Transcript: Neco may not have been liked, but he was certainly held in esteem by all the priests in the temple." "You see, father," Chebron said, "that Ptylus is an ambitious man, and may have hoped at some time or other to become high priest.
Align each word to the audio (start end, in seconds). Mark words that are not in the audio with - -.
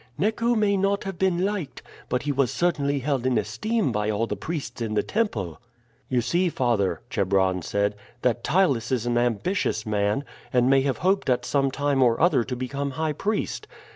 Neco 0.17 0.55
may 0.55 0.77
not 0.77 1.03
have 1.03 1.19
been 1.19 1.45
liked, 1.45 1.83
but 2.09 2.23
he 2.23 2.31
was 2.31 2.49
certainly 2.49 2.97
held 3.01 3.23
in 3.23 3.37
esteem 3.37 3.91
by 3.91 4.09
all 4.09 4.25
the 4.25 4.35
priests 4.35 4.81
in 4.81 4.95
the 4.95 5.03
temple." 5.03 5.61
"You 6.09 6.21
see, 6.21 6.49
father," 6.49 7.01
Chebron 7.11 7.61
said, 7.61 7.93
"that 8.23 8.43
Ptylus 8.43 8.91
is 8.91 9.05
an 9.05 9.15
ambitious 9.19 9.85
man, 9.85 10.23
and 10.51 10.67
may 10.67 10.81
have 10.81 10.97
hoped 11.05 11.29
at 11.29 11.45
some 11.45 11.69
time 11.69 12.01
or 12.01 12.19
other 12.19 12.43
to 12.43 12.55
become 12.55 12.89
high 12.97 13.13
priest. 13.13 13.67